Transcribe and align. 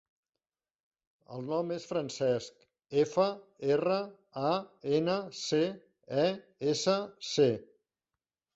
El 1.35 1.43
nom 1.49 1.73
és 1.75 1.85
Francesc: 1.89 2.63
efa, 3.03 3.27
erra, 3.75 3.99
a, 4.47 4.55
ena, 5.03 5.19
ce, 5.43 5.63
e, 6.25 6.27
essa, 6.75 6.99
ce. 7.37 7.51